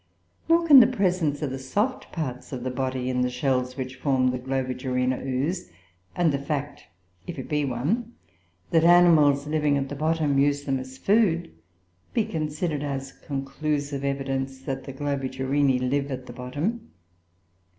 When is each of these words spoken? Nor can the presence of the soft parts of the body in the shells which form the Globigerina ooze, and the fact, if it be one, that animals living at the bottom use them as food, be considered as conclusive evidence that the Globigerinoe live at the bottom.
Nor 0.49 0.65
can 0.65 0.79
the 0.79 0.87
presence 0.87 1.43
of 1.43 1.51
the 1.51 1.59
soft 1.59 2.11
parts 2.11 2.51
of 2.51 2.63
the 2.63 2.71
body 2.71 3.07
in 3.07 3.21
the 3.21 3.29
shells 3.29 3.77
which 3.77 3.97
form 3.97 4.31
the 4.31 4.39
Globigerina 4.39 5.19
ooze, 5.23 5.69
and 6.15 6.31
the 6.31 6.39
fact, 6.39 6.85
if 7.27 7.37
it 7.37 7.47
be 7.47 7.63
one, 7.65 8.13
that 8.71 8.83
animals 8.83 9.45
living 9.45 9.77
at 9.77 9.89
the 9.89 9.95
bottom 9.95 10.39
use 10.39 10.63
them 10.63 10.79
as 10.79 10.97
food, 10.97 11.51
be 12.15 12.25
considered 12.25 12.81
as 12.81 13.11
conclusive 13.11 14.03
evidence 14.03 14.59
that 14.61 14.85
the 14.85 14.91
Globigerinoe 14.91 15.87
live 15.87 16.09
at 16.09 16.25
the 16.25 16.33
bottom. 16.33 16.89